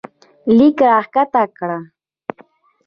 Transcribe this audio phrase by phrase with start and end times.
[0.57, 1.79] لیک راښکته کړه